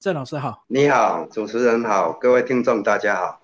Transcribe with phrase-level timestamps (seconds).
[0.00, 3.38] 郑老师好，你好，主持人好，各位听众大家好。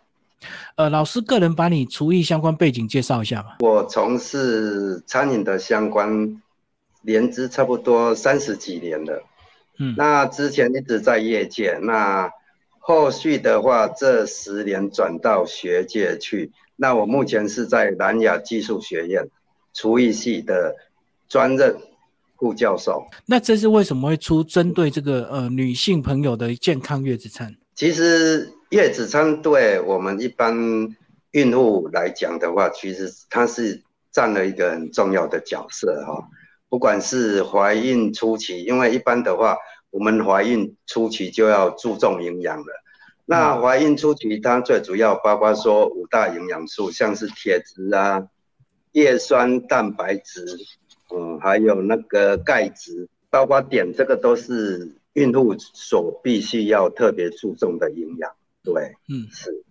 [0.76, 3.58] 呃，老师个人把你厨艺相关背景介绍一下吧。
[3.60, 6.40] 我从事餐饮的相关，
[7.02, 9.22] 年资差不多三十几年了。
[9.78, 12.30] 嗯，那之前一直在业界，那
[12.78, 16.50] 后续的话，这十年转到学界去。
[16.76, 19.28] 那我目前是在南亚技术学院
[19.74, 20.74] 厨艺系的
[21.28, 21.76] 专任
[22.38, 23.06] 副教授。
[23.26, 27.54] 那这是为什么会出针对这个呃女性朋友的健康月子餐？
[27.74, 28.52] 其实。
[28.70, 30.52] 月子餐对我们一般
[31.30, 36.28] 孕妇来讲的话，其实它是占了一个很重要的角色哈。
[36.68, 39.56] 不管是怀孕初期，因为一般的话，
[39.90, 42.66] 我们怀孕初期就要注重营养了。
[43.24, 48.24] 那怀孕初期，它最主要包括说五大营养素，像是铁质啊、
[48.90, 50.44] 叶酸、蛋白质，
[51.14, 58.30] 嗯，还有那个钙质，包括碘，这个都是孕妇所必须要特别注重的营养。
[58.62, 59.64] 对，嗯，是，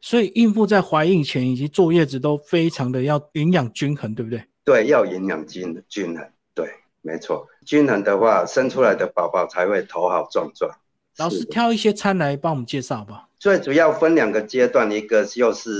[0.00, 4.44] 所以孕妇在怀孕前以及坐月子都非常的要营养均衡，对不对？
[4.64, 6.68] 对，要营养均均衡，对，
[7.00, 10.70] 没错，均衡的话，生出来的宝宝才会头好壮壮。
[11.16, 13.28] 老师挑一些餐来帮我们介绍吧。
[13.38, 15.70] 最主要分两个阶段，一个就是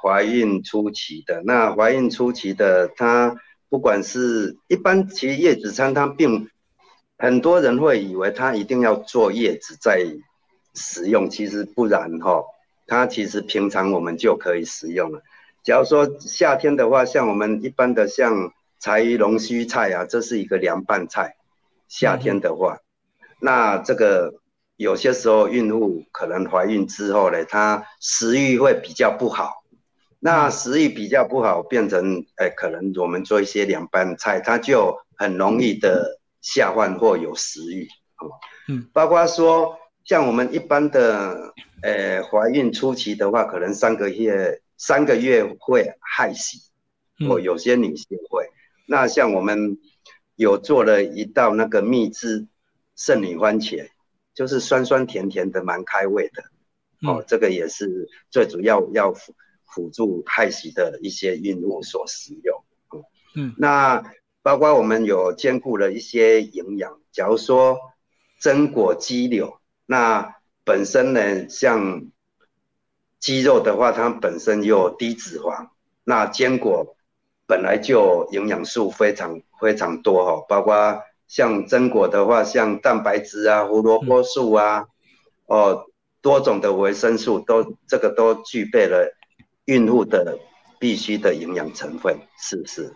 [0.00, 3.34] 怀孕初期的，那怀孕初期的，它
[3.74, 6.48] 不管是一般，其实叶子餐它并
[7.18, 10.06] 很多人会以为它一定要坐叶子在。
[10.76, 12.44] 食用其实不然哈，
[12.86, 15.22] 它其实平常我们就可以食用了。
[15.64, 21.34] 假如说夏天的话，像我们一般的像柴鱼龙须菜啊，这是一个凉拌菜。
[21.88, 22.78] 夏天的话，
[23.40, 24.34] 那这个
[24.76, 29.63] 有些时候孕妇可能怀孕之后呢，她食欲会比较不好。
[30.24, 37.86] 那食欲比较不好，变成哎，可能我们做一些凉拌菜，它就很容易的下饭或有食欲。
[38.68, 39.76] 嗯，包括说。
[40.06, 46.58] 像我们一般的，呃，怀孕初期的话，可能三个月三个月会害喜，
[47.26, 48.46] 或有些女性会。
[48.86, 49.78] 那像我们
[50.36, 52.46] 有做了一道那个蜜汁
[52.94, 53.88] 圣女番茄，
[54.34, 56.42] 就是酸酸甜甜的，蛮开胃的。
[57.08, 59.14] 哦，这个也是最主要要
[59.74, 62.64] 辅辅助害喜的一些孕物所使用。
[63.34, 64.04] 嗯，那
[64.42, 67.76] 包括我们有兼顾了一些营养，假如说
[68.40, 69.58] 榛果鸡柳。
[69.86, 72.06] 那本身呢，像
[73.18, 75.68] 鸡肉的话，它本身又低脂肪。
[76.04, 76.96] 那坚果
[77.46, 84.86] 本来就营养素非常非常多哈，包括像榛果的话，像蛋白质啊、胡萝卜素啊，
[85.46, 85.84] 哦，
[86.22, 89.14] 多种的维生素都这个都具备了
[89.66, 90.38] 孕妇的
[90.78, 92.94] 必须的营养成分，是不是？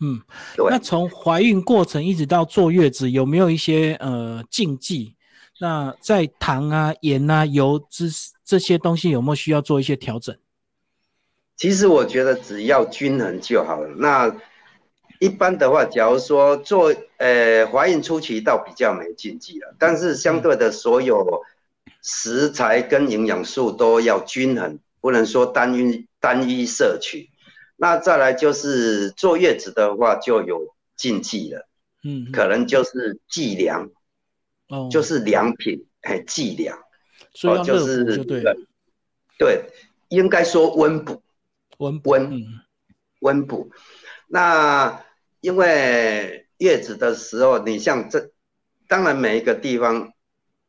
[0.00, 0.20] 嗯，
[0.56, 0.66] 对。
[0.70, 5.14] 那从怀孕过程一直到坐月子，有没有一些呃禁忌？
[5.60, 8.06] 那在糖啊、盐啊、油这
[8.44, 10.34] 这些东西有没有需要做一些调整？
[11.56, 13.88] 其实我觉得只要均衡就好了。
[13.98, 14.34] 那
[15.18, 21.42] 一般的话，假如说做呃怀孕初期倒比较没禁忌了，但是相对的所有
[22.00, 27.30] 食材跟营养素都要均衡，不能说单一单一摄取。
[27.76, 31.68] 那再来就是坐月子的话就有禁忌了，
[32.04, 33.90] 嗯，可能就是计量。
[34.88, 36.78] 就是良品，哎，计量，
[37.34, 38.40] 所以就是对，
[39.36, 39.64] 对，
[40.10, 41.20] 应该说温补，
[41.78, 42.44] 温温
[43.18, 43.72] 温补。
[44.28, 45.04] 那
[45.40, 48.30] 因为月子的时候，你像这，
[48.86, 50.12] 当然每一个地方，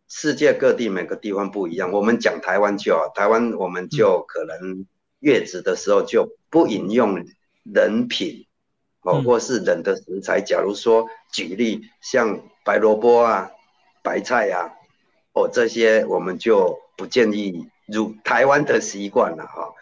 [0.07, 1.91] 世界各地每个地方不一样。
[1.91, 4.87] 我们讲台湾就好，台湾我们就可能
[5.21, 7.25] 月子的时候就不饮用
[7.63, 8.45] 人品，
[9.01, 10.41] 哦，或是人的食材。
[10.41, 13.49] 假如说举例，像白萝卜啊。
[14.03, 14.73] 白菜啊，
[15.33, 19.75] 哦，这些我们就不建议入台湾的习惯了哈。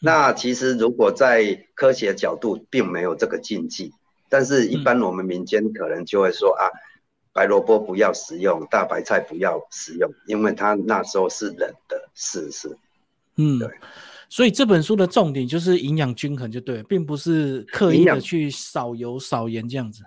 [0.00, 3.92] 那其实如果在科学角度，并没有这个禁忌，
[4.30, 6.72] 但是一般我们民间可能就会说啊，
[7.34, 12.78] 白萝卜不要食用，大白菜不要食用，因为它那时候是冷的，是是。
[13.36, 13.68] 嗯，对。
[14.28, 20.02] 所以这本书的重点就是营养均衡，就对，并不是刻意的去少油少盐这样子。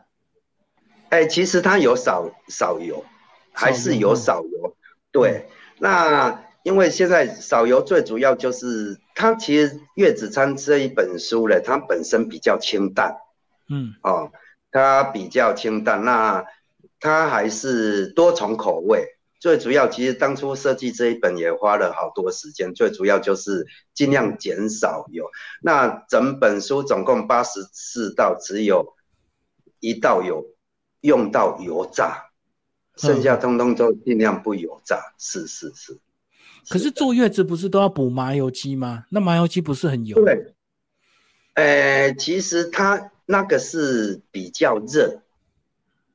[1.10, 3.04] 哎，其实它有少少油。
[3.52, 4.74] 还是有少油，
[5.12, 5.46] 对，
[5.80, 13.18] 那因为现在少油最主要就是它其实《月子餐》这一本书呢，它本身比较清淡，
[13.68, 14.32] 嗯，哦，
[14.72, 16.46] 它比较清淡，那
[17.02, 19.06] 它还是多重口味。
[19.40, 25.26] 最主要其实当初设计这一本也花了好多时间，最主要就是尽量减少油。
[25.62, 28.96] 那整本书总共八十四道，只有
[29.80, 30.46] 一道有
[31.02, 32.26] 用到油炸。
[32.98, 35.14] 剩下通通都尽量不油炸。
[35.18, 35.98] 是是是。
[36.70, 39.06] 可是坐月子不是都要补麻油鸡吗？
[39.10, 40.22] 那麻油鸡不是很油？
[40.22, 40.54] 对。
[41.54, 45.22] 呃，其实它那个是比较热，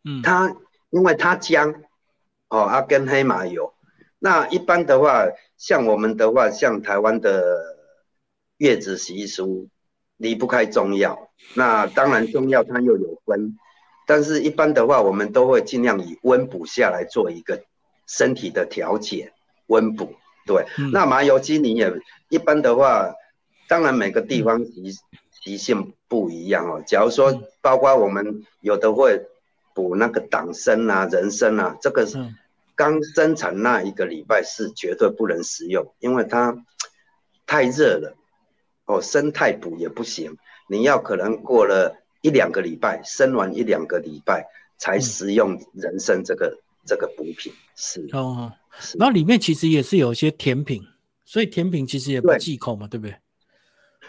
[0.04, 0.54] 嗯，它
[0.90, 1.74] 因为它姜，
[2.54, 3.74] 哦，啊跟黑麻油。
[4.20, 5.26] 那一般的话，
[5.58, 7.76] 像我们的话，像台湾的
[8.58, 9.68] 月子习俗，
[10.16, 11.28] 离不开中药。
[11.54, 13.58] 那当然中药它又有分，
[14.06, 17.64] 但是一般的话，我们都会尽量以温补下来做一个
[18.06, 19.32] 身体的调节，
[19.66, 20.14] 温补。
[20.46, 21.92] 对，那麻油鸡你也
[22.28, 23.12] 一般的话，
[23.68, 24.94] 当然每个地方习
[25.42, 26.82] 习性不一样哦。
[26.86, 29.20] 假如说包括我们有的会
[29.74, 32.16] 补那个党参啊、人参啊，这个是。
[32.76, 36.64] 刚生产那一个礼拜是绝对不能食用，因为它
[37.46, 38.16] 太热了，
[38.86, 40.36] 哦，生太补也不行。
[40.68, 47.52] 你要可能过了一两个礼拜，生完一两个礼拜才食用人参这个这个补品。
[47.76, 48.52] 是哦，
[48.98, 50.82] 然后里面其实也是有一些甜品，
[51.24, 53.14] 所以甜品其实也不忌口嘛，对不对？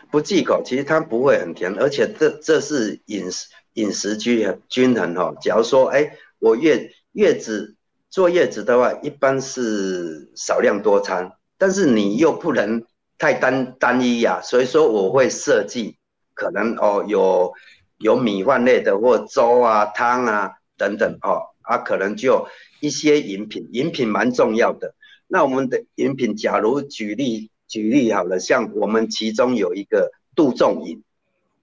[0.10, 5.36] 不忌口，其实它不会很甜，而且这这是饮食饮食均均衡哦。
[5.40, 7.75] 假如说，哎，我月月子。
[8.16, 12.82] 坐月子的话，一般是少量多餐，但是你又不能
[13.18, 15.98] 太单单一呀，所以说我会设计
[16.34, 17.52] 可能哦有
[17.98, 22.48] 有米饭类的或粥啊汤啊等等哦啊可能就
[22.80, 24.96] 一些饮品，饮品蛮重要的。
[25.28, 31.04] 那我们的饮品，假如举例举例好了，像我们其中有一个杜仲饮，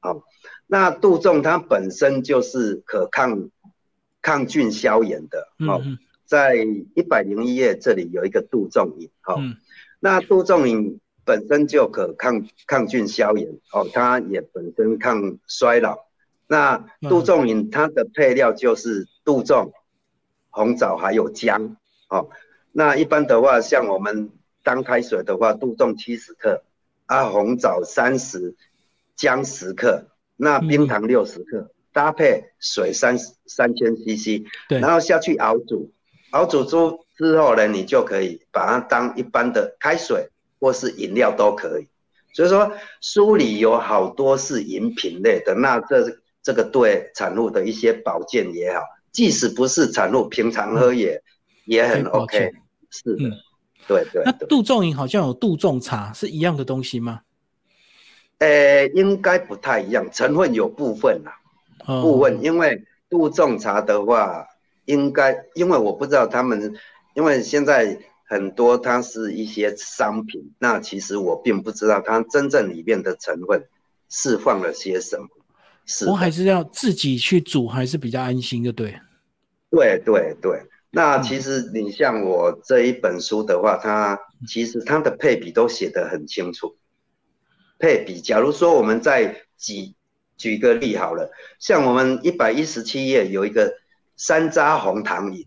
[0.01, 0.23] 好，
[0.67, 3.49] 那杜仲它本身就是可抗
[4.21, 5.81] 抗菌消炎的，好。
[6.33, 6.57] 在
[6.95, 9.37] 一百零一页这里有一个杜仲饮，哦，
[10.01, 15.99] 那杜仲饮本身就可抗抗菌消炎，哦，它也本身抗衰老。
[16.47, 19.75] 那杜仲饮它的配料就是杜仲、
[20.49, 21.77] 红枣还有姜，
[22.09, 22.31] 哦，
[22.73, 24.31] 那一般的话，像我们
[24.63, 26.63] 当开水的话，杜仲七十克，
[27.05, 28.55] 啊，红枣三十，
[29.15, 30.07] 姜十克，
[30.37, 34.47] 那冰糖六十克，搭配水三三千 CC，
[34.81, 35.93] 然后下去熬煮。
[36.33, 41.87] 熬煮出之后呢，你就可以把它当一般的开水或是饮料都可以。
[42.33, 48.83] 所以说书里有好多是饮品类的，那这这个对产妇的一些保健也好，
[49.13, 51.23] 即使不是产妇，平常喝也
[51.67, 52.51] 也很 OK。
[52.91, 53.31] 是的，
[53.87, 54.23] 对对。
[54.25, 57.21] 那杜仲饮好像有杜仲茶，是一样的东西吗？
[58.39, 61.39] 呃，应该不太一样，成分有部分啦，
[62.01, 64.49] 部分，因为杜仲茶的话。
[64.87, 66.75] 应该，因为我不知道他们，
[67.15, 73.69] 因为现在很多它是一些商品，那其实我并不知道它真正里面的成分
[74.09, 75.29] 释放了些什么。
[75.87, 78.99] 是，我还是要自己去煮，还是比较安心，就对。
[79.71, 84.19] 对对对，那其实你像我这一本书的话，它
[84.49, 86.77] 其实它的配比都写得很清楚。
[87.79, 89.95] 配比，假如说我们再举
[90.37, 91.31] 举个例好了，
[91.61, 93.81] 像我们一百一十七页有一个。
[94.17, 95.47] 山楂红糖饮，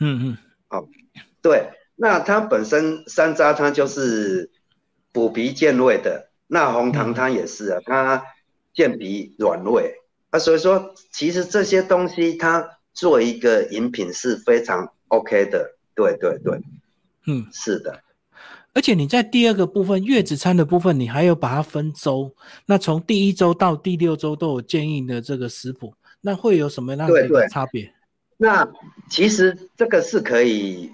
[0.00, 0.88] 嗯嗯，哦，
[1.42, 4.50] 对，那它本身山楂它就是
[5.12, 8.22] 补脾健胃的，那红糖它也是啊，它
[8.74, 9.94] 健脾软胃。
[10.30, 16.60] 啊，所以说其实这些东西它做一个饮品是非常 OK 的，对对对，
[17.26, 18.00] 嗯，是的，
[18.72, 22.32] 而且你在第二个部分月子餐的部分，你还有把它分周，
[22.66, 27.92] 那从第一周到第六周都有建议的这个食谱，那会有什么样的差别？
[28.42, 28.66] 那
[29.10, 30.90] 其实这个是可以，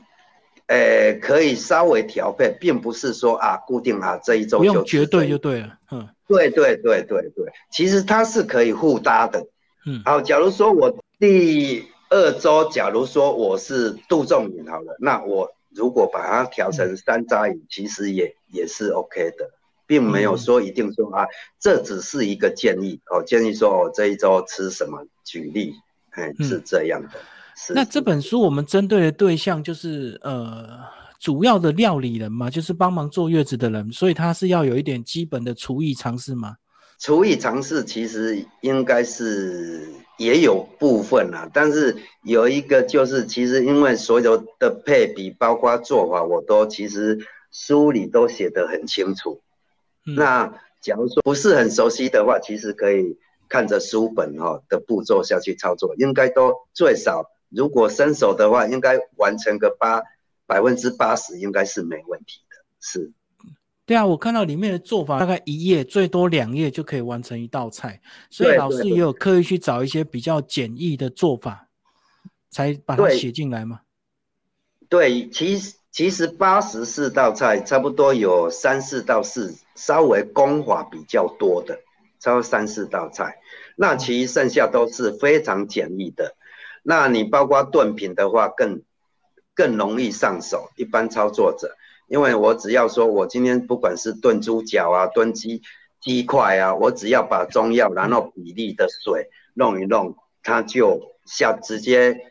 [0.66, 9.46] 呃，可以稍微调配，并不是说啊固定啊这一周就绝对就对了，嗯，对对对对对，其实它是可以互搭的，
[9.86, 19.50] 嗯，好，假如说我第二周，假如说我是杜仲饮好了，那我如果把它调成山楂饮，其实也也是 OK 的，
[19.86, 21.28] 并没有说一定说啊，
[21.60, 25.74] 这只是一个建议哦，建议说我这一周吃什么，举例，
[26.10, 27.20] 哎，是这样的。
[27.74, 30.78] 那这本书我们针对的对象就是呃
[31.18, 36.56] 主要的料理人嘛，就是帮忙坐月子的人，所以他是要有一点基本的厨艺常识吗？
[36.98, 47.18] 厨艺常识其实应该是也有部分啦，但是有一个就是其实因为所有的配比包括做法，我都其实
[47.50, 49.40] 书里都写得很清楚。
[50.04, 50.46] 那
[50.82, 53.16] 假如说不是很熟悉的话，其实可以
[53.48, 57.24] 看着书本哈的步骤下去操作，应该都最少。
[57.48, 60.02] 如果伸手的话，应该完成个八
[60.46, 62.56] 百分之八十，应该是没问题的。
[62.80, 63.12] 是，
[63.84, 68.00] 对啊，我看到里面的做法，大概一页最多两页就可以完成一道菜，
[68.30, 71.68] 所以老师也有刻意去找一些比较简易的做法，
[72.50, 73.80] 才把它写进来嘛。
[74.88, 81.80] 对，其实其实八十四道菜差不多有三四道是，稍微功法比较多的，
[82.20, 83.38] 超过三四道菜。
[83.76, 86.34] 那其余剩下都是非常简易的。
[86.88, 88.82] 那你包括炖品的话，更
[89.56, 90.70] 更容易上手。
[90.76, 91.76] 一般操作者，
[92.06, 95.62] 因为我只要说我今天不管是炖猪脚啊、炖鸡
[96.00, 100.14] 鸡块啊，我只要把中药然后比例的水弄一弄，
[100.44, 102.30] 它就下直接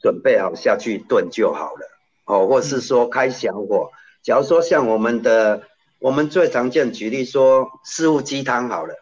[0.00, 1.86] 准备好下去炖就好了。
[2.24, 3.90] 哦，或是说开小火。
[4.22, 5.62] 假如说像我们的，
[5.98, 8.94] 我们最常见举例说四物鸡汤好了。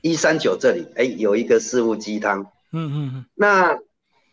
[0.00, 3.78] 一三九这里，哎，有一个四物鸡汤，嗯嗯嗯，那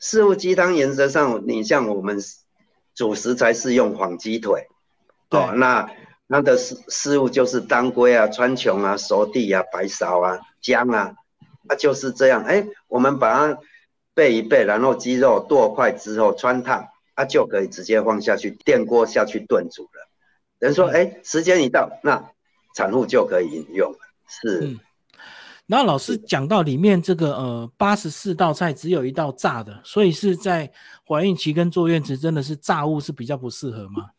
[0.02, 2.18] 四物鸡汤原则上，你像我们
[2.96, 4.68] 主食材是用黄鸡腿，
[5.30, 5.90] 哦，那
[6.26, 11.14] 那的四四物就是当归啊、川穹啊、熟地啊、白芍啊、姜啊，
[11.68, 13.60] 啊就是这样，哎，我们把它
[14.16, 20.10] 备一备，然后鸡肉剁块之后穿烫，啊，就可以直接放下去电锅下去炖煮了。
[20.58, 22.32] 人说，哎，时间一到，那
[22.76, 24.80] 产妇就可以饮用了，是。
[25.72, 30.70] 然后老师讲到里面这个呃八十四道菜只有一道炸的，所以是在
[31.08, 34.10] 怀孕期跟坐月子真的是炸物是比较不适合吗？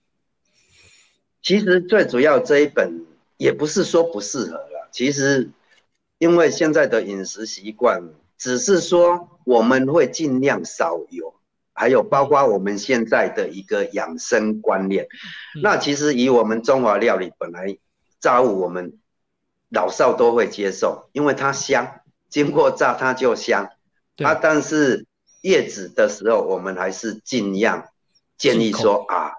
[1.43, 3.05] 其实最主要这一本
[3.37, 5.51] 也不是说不适合了，其实
[6.17, 8.03] 因为现在的饮食习惯，
[8.39, 11.35] 只是说我们会尽量少油，
[11.75, 15.07] 还有包括我们现在的一个养生观念。
[15.63, 17.77] 那其实以我们中华料理本来
[18.21, 18.95] 炸物我们。
[19.73, 23.71] 老少都会接受，因为它香，经过炸它就香。
[24.19, 25.07] 啊，但是
[25.41, 27.89] 叶子的时候，我们还是尽量
[28.37, 29.33] 建议说啊，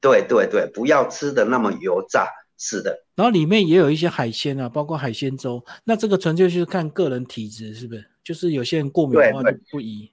[0.00, 2.28] 对对对，不要吃的那么油炸。
[2.60, 5.64] 是的，然后里面也有一些海鲜啊，包括海鲜粥。
[5.84, 8.04] 那这个纯粹就是看个人体质，是不是？
[8.24, 10.10] 就是有些人过敏的话就不宜。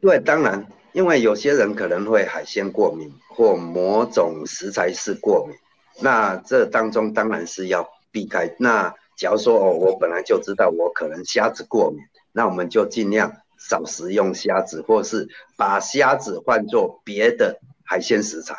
[0.00, 5.56] 对，当然，因为有些人可能会海鲜过敏，或某种食材是过敏，
[6.00, 7.84] 那这当中当然是要。
[8.16, 12.00] 避开那，假如说哦，我本来就知道我可能虾子过敏，
[12.32, 18.54] 那我们就尽量少食用虾子，或是把虾子换做别的海鲜食材。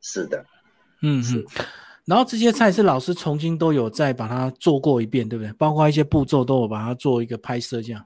[0.00, 0.44] 是的，
[1.02, 1.44] 嗯嗯。
[2.04, 5.52] 然后这些菜是老师重新都有再把它做过一遍，对不对？
[5.52, 8.04] 包括一些步骤都有把它做一个拍摄，这样。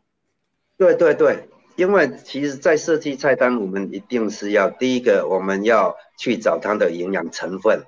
[0.76, 7.83] 对对对，因为其实，在设计菜单，我们一定是要第一个，我们要去找它的营养成分。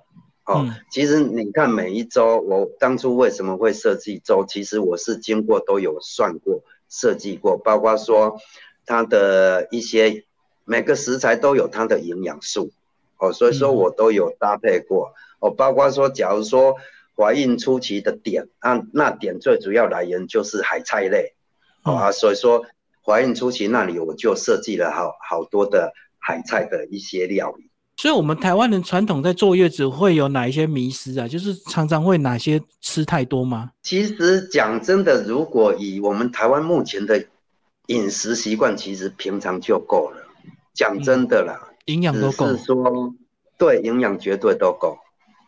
[0.44, 4.44] 哦，其实你看每一周，我当初为什么会设计周？
[4.44, 8.38] 其实我是经过都有算过、设计过，包括说
[8.84, 10.24] 它的一些
[10.64, 12.72] 每个食材都有它的营养素，
[13.18, 15.14] 哦，所以说我都有搭配过。
[15.38, 16.76] 哦，包括说，假如说
[17.16, 21.34] 怀孕初期的点，那那点最主要来源就是海菜类，
[21.82, 22.64] 好啊，所以说
[23.04, 27.70] 怀孕初期那里我就设计了好好多的海菜的一些料理。
[28.02, 31.28] 所以，我们台湾人传统在坐月子会有哪一些迷失啊？
[31.28, 33.70] 就是常常会哪些吃太多吗？
[33.80, 37.24] 其实讲真的，如果以我们台湾目前的
[37.86, 40.16] 饮食习惯，其实平常就够了。
[40.74, 42.48] 讲真的啦，营养都够。
[42.48, 43.14] 是说，
[43.56, 44.98] 对，营养绝对都够。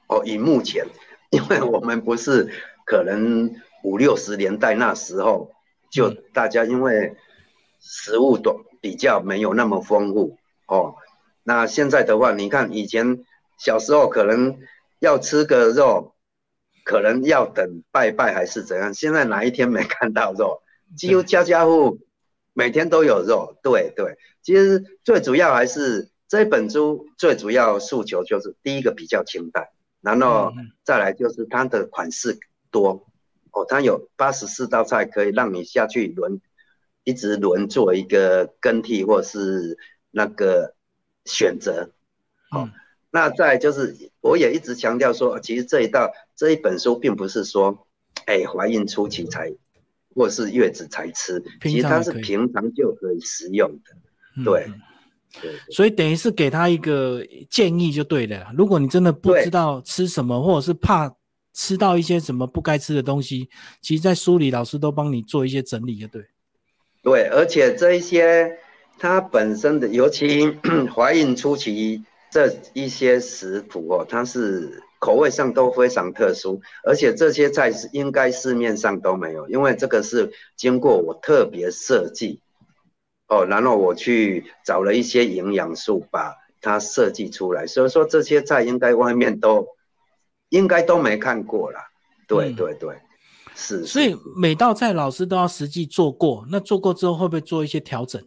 [0.06, 0.86] 哦，以目前，
[1.30, 2.48] 因为我们不是
[2.86, 5.50] 可能五六十年代那时候，
[5.90, 7.16] 就大家因为
[7.80, 10.36] 食物都比较没有那么丰富
[10.68, 10.94] 哦。
[11.46, 13.22] 那现在的话，你看以前
[13.58, 14.58] 小时候可能
[14.98, 16.14] 要吃个肉，
[16.84, 18.94] 可能要等拜拜还是怎样。
[18.94, 20.62] 现在哪一天没看到肉？
[20.96, 21.98] 几乎家家户户
[22.54, 23.58] 每天都有肉。
[23.62, 29.68] 对对，其实最主要还是这本书最主要诉求就是第一个比较清淡，
[30.00, 30.50] 然后
[30.82, 32.38] 再来就是它的款式
[32.70, 33.04] 多
[33.52, 36.40] 哦，它有八十四道菜可以让你下去轮，
[37.04, 39.76] 一直轮做一个更替或是
[40.10, 40.73] 那个。
[41.24, 41.90] 选择，
[42.50, 42.68] 好，
[43.10, 47.86] 那再就是，我也一直强调说，其实这一道这一本书并不是说，
[48.26, 49.50] 哎，怀孕初期才，
[50.14, 54.68] 或是月子才吃，其实它是平常就可以食用的，对，
[55.40, 58.52] 对，所以等于是给他一个建议就对了。
[58.54, 61.10] 如果你真的不知道吃什么，或者是怕
[61.54, 63.48] 吃到一些什么不该吃的东西，
[63.80, 66.22] 其实，在书里老师都帮你做一些整理，就对，
[67.02, 68.58] 对，而且这一些。
[68.98, 70.58] 它本身的，尤其
[70.94, 82.40] 怀孕初期这一些食谱哦，它是口味上都非常特殊，而且这些菜是应该市面上都没有，因为这个是经过我特别设计
[83.28, 89.66] 哦，然后我去找了一些营养素把它设计出来，所以说这些菜应该外面都
[90.48, 91.80] 应该都没看过啦，
[92.26, 92.96] 对对对，
[93.54, 98.22] 是，所以每道菜老师都要实际做过，那做过之后会不会做一些调整？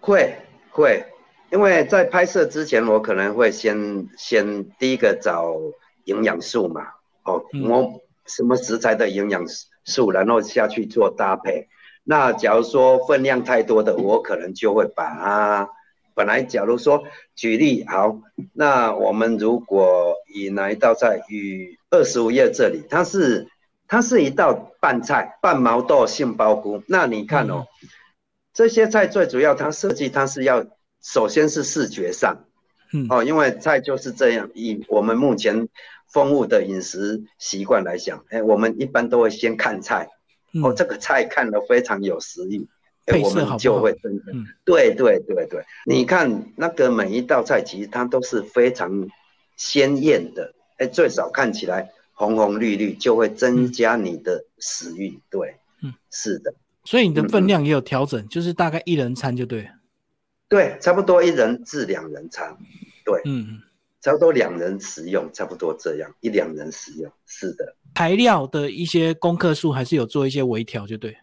[0.00, 0.34] 会
[0.70, 1.04] 会，
[1.52, 5.54] 因为在拍摄之前，我可能会先先第一个找
[6.04, 6.86] 营养素嘛，
[7.24, 9.44] 哦，我什么食材的营养
[9.84, 11.68] 素，然后下去做搭配。
[12.02, 15.68] 那假如说分量太多的，我可能就会把它
[16.14, 17.04] 本来假如说
[17.36, 18.20] 举例好，
[18.54, 23.48] 那我们如果以哪一道菜与二十五页这里，它是
[23.86, 26.82] 它是一道拌菜，拌毛豆杏鲍菇。
[26.88, 27.66] 那你看哦，
[28.52, 30.66] 这些菜最主要它设计它是要。
[31.02, 32.44] 首先是视觉上，
[32.92, 34.50] 嗯哦，因为菜就是这样。
[34.52, 35.66] 以我们目前
[36.12, 40.10] 丰富的饮食习惯来讲，哎，我们一般都会先看菜，
[40.62, 42.68] 哦，这个菜看了非常有食欲，
[43.06, 44.34] 哎，我们就会真的，
[44.66, 45.64] 对对对对。
[45.86, 49.08] 你看那个每一道菜，其实它都是非常
[49.56, 55.18] 鲜艳的，哎，最少看起来红红绿绿，就会增加你的食欲。
[55.30, 56.52] 对，嗯，是的。
[56.90, 59.70] 所以你的分量也有调整，就是大概一人餐就对。
[60.48, 62.56] 对，差不多一人至两人餐，
[63.04, 63.60] 对，嗯，
[64.00, 67.76] 差不多两人食用，差不多这样一两人食用，是的。
[67.94, 71.16] 材料的一些功课数还是有做一些微调，就对。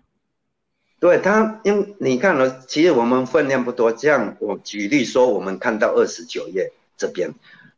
[1.02, 7.30] 对它，因你看了，其实我们分量不多，这样我举例说，我们看到二十九页这边，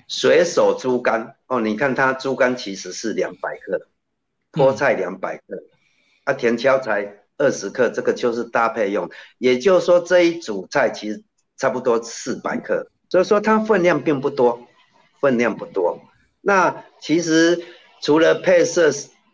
[0.08, 3.88] 水手猪肝哦，你看它猪肝其实是两百克，
[4.52, 5.64] 菠菜两百克，
[6.26, 11.24] 啊，甜椒才二十克，这个就是搭配用，也就是说这一组菜其实。
[11.62, 14.62] 差不多四百克，所以说它分量并不多，
[15.20, 16.00] 分量不多。
[16.40, 17.62] 那其实
[18.02, 18.90] 除了配色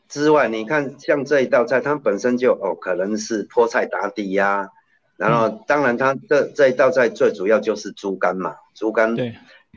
[0.10, 4.72] 之外，你看像这一道菜，它本身就哦可能是菠菜打底呀，
[5.18, 9.36] 然后当然它这这一道菜最主要就是猪肝嘛，猪肝对，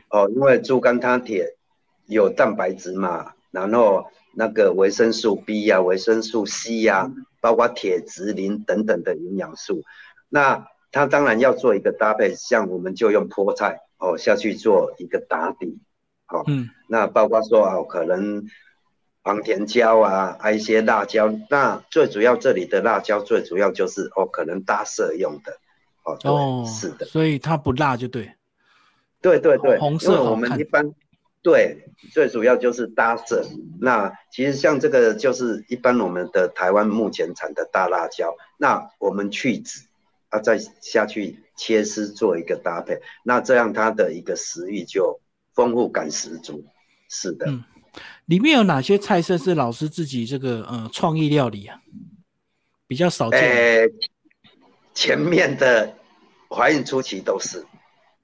[0.09, 1.55] 哦因为猪肝它铁
[2.07, 9.83] 有蛋白质嘛，然后那个维生素 B 呀、维生素 C 呀，包括铁、质、磷等等的营养素，
[10.29, 10.67] 那。
[10.91, 15.77] 它当然要做一个搭配，像我们就用菠菜哦下去做一个打底，
[16.25, 18.43] 好，嗯，那包括说哦可能
[19.21, 25.59] 黄甜椒啊，还一些辣椒，那最主要这里的辣椒最主要就是哦可能搭色用的，
[26.03, 28.33] 哦，哦，是的，所以它不辣就对，
[29.21, 30.91] 对对对，红色我们一般
[31.41, 33.45] 对最主要就是搭色，
[33.79, 39.87] 那其实像这个就是一般我们的台湾目前产的大辣椒，那我们去籽。
[40.31, 45.19] 啊，再下去切丝做一个搭配，那这样它的一个食欲就
[45.55, 46.63] 丰富感十足。
[47.09, 47.63] 是的，嗯，
[48.25, 51.81] 里面有哪些菜色是老师自己这个呃创意料理啊？
[52.85, 53.39] 比较少见。
[53.41, 53.89] 呃，
[54.93, 55.95] 前面的
[56.47, 57.65] 怀孕初期都是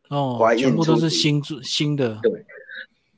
[0.10, 2.20] 哦，怀孕全部都是新新的。
[2.22, 2.32] 对，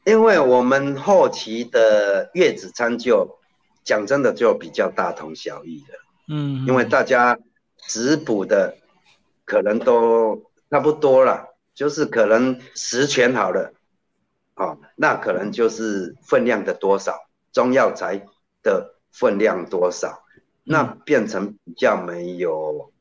[0.08, 3.38] 因为我们后期的月子餐就
[3.84, 5.93] 讲真的就比较大同小异的。
[6.30, 7.38] 嗯，因为大家。
[7.89, 8.76] 食补的
[9.46, 13.72] 可能都差不多了，就是可能十全好了，
[14.56, 17.13] 哦，那可能就是分量的多少，
[17.54, 18.26] 中药材
[18.62, 20.24] 的分量多少，
[20.65, 22.91] 那变成比较没有，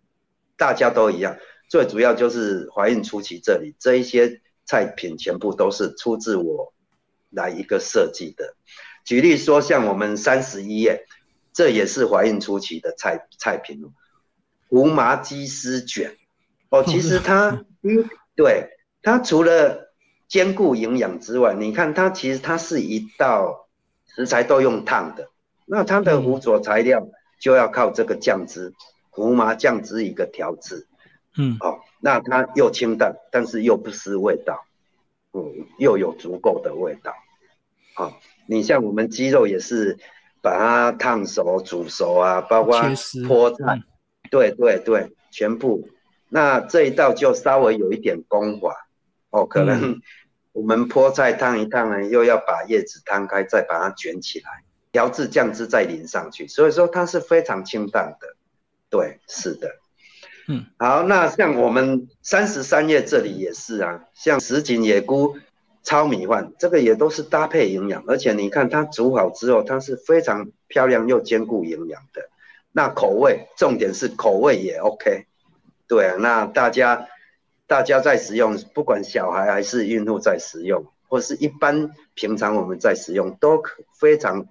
[0.57, 1.37] 大家都一样。
[1.69, 6.73] 最主要就是怀孕初期这里这一些菜品全部都是出自我
[7.37, 8.57] 来一个设计的。
[9.05, 11.07] 举例说，像我们三十一页，
[11.53, 13.93] 这也是怀孕初期的菜菜品哦。
[14.69, 16.17] 胡麻鸡丝卷，
[16.71, 18.71] 哦， 其实它，嗯，对，
[19.01, 19.93] 它除了
[20.27, 23.69] 兼顾营养之外，你看它其实它是一道
[24.13, 25.29] 食材都用烫的，
[25.67, 27.07] 那它的辅佐材料
[27.39, 28.73] 就要靠这个酱汁，
[29.11, 30.89] 胡麻酱汁一个调制，
[31.39, 34.65] 嗯，哦，那它又清淡，但是又不失味道，
[35.33, 37.15] 嗯，又有足够的味道，
[37.97, 39.97] 好，你像我们鸡肉也是
[40.43, 43.81] 把它烫熟、煮熟啊，包括菠菜。
[44.31, 45.89] 对对对，全部。
[46.29, 48.89] 那这一道就稍微有一点功法
[49.31, 49.99] 哦，可能
[50.53, 58.37] 我们菠菜烫一烫呢，又要把叶子摊开，再把它卷起来，调制酱汁再淋上去，所以说它是非常清淡的。
[58.91, 59.71] 对，是的。
[60.49, 65.37] 嗯，好，那像我们三十三页这里也是啊，像石井野菇
[65.87, 72.29] 糙米饭，这个也都是搭配营养，而且你看它煮好之后，它是非常漂亮又兼顾营养的。
[72.73, 75.27] 那口味，重点是口味也 OK，
[75.87, 77.07] 对啊，那大家
[77.69, 84.45] 大家在使用，不管小孩还是孕妇在使用，或是一般平常我们在使用，都可非常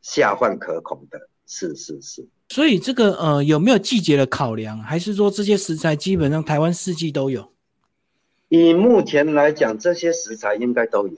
[0.00, 2.26] 下饭可口的，是是是。
[2.48, 7.52] 所以这个呃有没有季节的考量，还是说这些食材基本上台湾四季都有？
[8.48, 11.16] 以目前来讲，这些食材应该都有，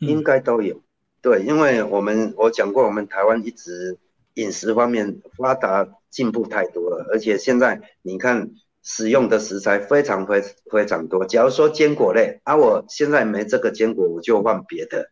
[0.00, 0.82] 应该都有。
[1.20, 3.98] 对，因为我们我讲过，我们台湾一直。
[4.36, 8.50] 饮食方面发达进步太多了，而且现在你看
[8.82, 11.24] 使用的食材非常非非常多。
[11.24, 15.08] 假如说坚果类啊，我现在没这个坚果，我就换别的，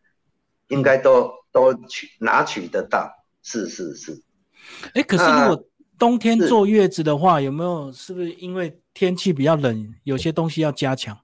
[0.67, 3.09] 应该都都取拿取得到。
[3.41, 4.21] 是是是。
[4.93, 5.65] 哎，可是如果
[5.97, 11.17] 冬天坐月子的话，有没有是不是因为天气比较冷，有些东西要加强？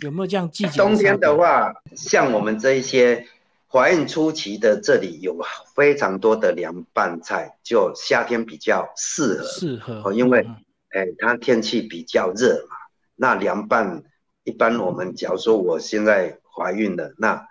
[0.00, 0.78] 有没有这样季节？
[0.78, 3.26] 冬天的话，像我们这一些
[3.70, 5.36] 怀孕初期的，这里有
[5.74, 9.44] 非常多的凉拌菜，就夏天比较适合。
[9.44, 10.46] 适合哦，因为
[10.90, 12.76] 哎，它天气比较热嘛。
[13.16, 14.02] 那凉拌
[14.44, 17.46] 一般我们假如说我现在怀孕了，那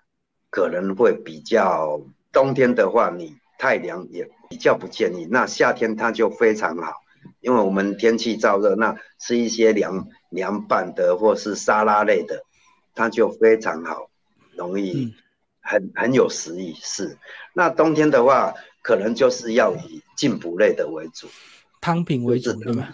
[0.49, 5.27] 可能会比较冬天的话，你太凉也比较不建议。
[5.29, 6.93] 那夏天它就非常好，
[7.41, 10.07] 因为我们天气燥热，那吃一些凉。
[10.29, 12.43] 凉拌的或是沙拉类的，
[12.93, 14.09] 它就非常好，
[14.57, 15.15] 容易
[15.61, 16.73] 很很有食欲。
[16.81, 17.17] 是，
[17.53, 21.27] 那冬天的话，可能就是要以进补类的为主，
[21.79, 22.89] 汤品为主，对吗？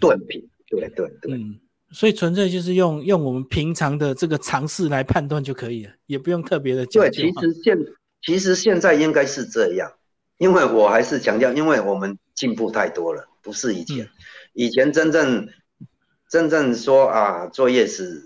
[0.00, 1.34] 炖品，对对对。
[1.34, 1.58] 嗯，
[1.90, 7.76] 所以纯粹就是用用我们平常的这个常识来判断就可以了，也不用特别的对，其实现
[8.22, 9.92] 其实现在应该是这样，
[10.38, 14.10] 因为我还是强调，因为我们进步太多了，不是以前，
[14.52, 15.48] 以前真正。
[16.28, 18.20] 真正说啊，做夜市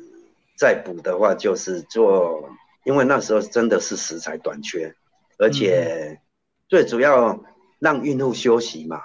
[0.56, 2.48] 再补的话，就是做，
[2.86, 4.94] 因为那时候真的是食材短缺，
[5.38, 6.18] 而且
[6.66, 7.44] 最主要
[7.78, 9.02] 让孕妇休息嘛。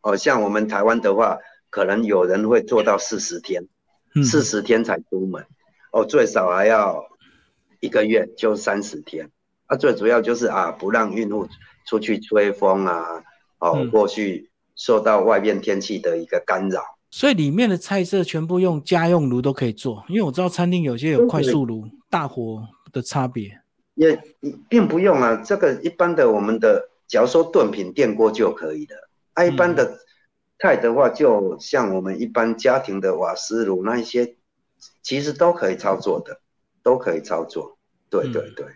[0.00, 1.36] 哦，像我们台湾的话，
[1.68, 3.68] 可能有人会做到四十天，
[4.24, 5.44] 四十天才出门，
[5.92, 7.06] 哦，最少还要
[7.80, 9.30] 一个月，就三十天。
[9.66, 11.46] 啊，最主要就是啊，不让孕妇
[11.86, 13.22] 出去吹风啊，
[13.58, 14.47] 哦，过去
[14.78, 16.80] 受到外面天气的一个干扰。
[17.10, 23.60] 所以里面的菜色全部用家用炉都可以做，因为我知道餐厅有些有快速炉、大火的差别。
[23.94, 24.18] 也
[24.68, 29.08] 并不用啊，这个一般的我们的，假如说炖品电锅就可以了。
[29.32, 29.98] 啊，一般的
[30.60, 34.36] 菜的话，就像我们一般家庭的瓦斯炉那一些，
[35.02, 36.40] 其实都可以操作的，
[36.82, 37.78] 都可以操作。
[38.10, 38.66] 对对对。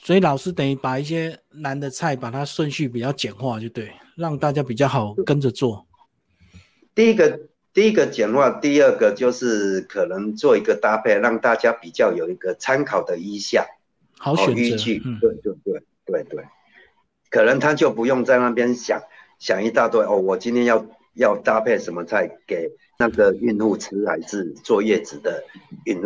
[0.00, 5.86] 所以老师等于把一些难的菜，把它顺序比较简化，就对，让大家比较好跟着做。
[6.94, 7.40] 第一个，
[7.74, 13.64] 第一个简化，第二个就是可能做一个搭配，让大家比较有一个参考的意向，
[14.16, 14.54] 好选择。
[14.54, 16.44] 对对对对对，
[17.28, 19.02] 可能他就不用在那边想
[19.38, 25.44] 想一大堆哦，我今天要要搭配什么菜给那个孕妇吃，还是坐月子的
[25.84, 26.00] 孕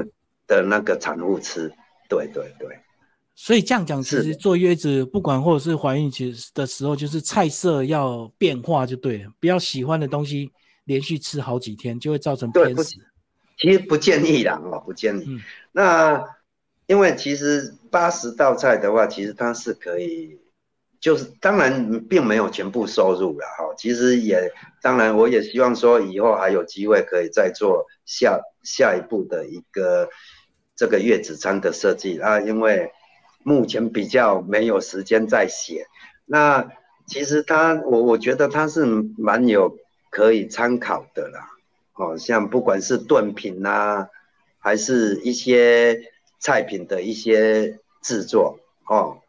[0.46, 1.72] 的那个产妇吃？
[2.08, 2.78] 对对对。
[3.34, 10.50] 所以这样讲，其实坐月子不管或者是怀孕其实的时候，就是菜色要变化就对了，不要喜欢的东西。
[10.84, 12.96] 连续吃好几天就会造成偏食，
[13.56, 15.40] 其实不建议啦，哦，不建议。
[15.70, 16.20] 那
[16.88, 20.36] 因为其实八十道菜的话，其实它是可以，
[20.98, 23.72] 就是当然并没有全部收入了哈。
[23.78, 24.50] 其实也
[24.82, 30.08] 当然，我也希望说以后还有机会可以再做下下一步的一个
[30.74, 32.40] 这个月子餐的设计啊。
[32.40, 32.90] 因为
[33.42, 35.86] 目前比较没有时间在写。
[36.26, 36.70] 那
[37.06, 38.84] 其实他，我我觉得他是
[39.16, 39.76] 蛮有。
[40.14, 41.48] 可以参考的啦，
[41.94, 44.08] 哦，像不管是炖品呐，
[44.58, 45.98] 还是一些
[46.38, 49.22] 菜品的一些制作，哦，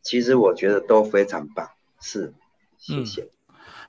[0.00, 1.68] 其实我觉得都非常棒，
[2.00, 2.32] 是，
[2.78, 3.28] 谢谢。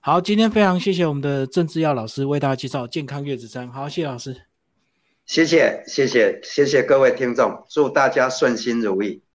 [0.02, 4.36] 好，今天非常谢谢我们的郑志耀老师为大家介绍健康月子餐，好，谢谢老师，
[5.26, 9.22] 谢谢，谢谢，谢谢各位听众，祝大家顺心如意。